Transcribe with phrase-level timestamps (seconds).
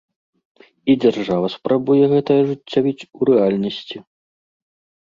[0.93, 3.97] І дзяржава спрабуе гэта ажыццявіць у рэальнасці.